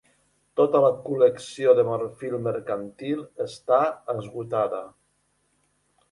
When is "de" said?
1.79-1.83